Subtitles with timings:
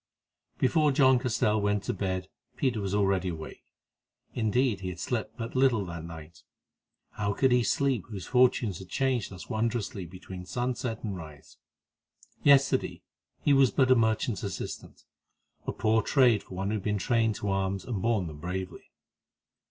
[0.57, 5.85] Before John Castell went to bed Peter was already awake—indeed, he had slept but little
[5.85, 6.39] that night.
[7.11, 11.59] How could he sleep whose fortunes had changed thus wondrously between sun set and rise?
[12.41, 13.03] Yesterday
[13.43, 17.49] he was but a merchant's assistant—a poor trade for one who had been trained to
[17.49, 18.85] arms, and borne them bravely.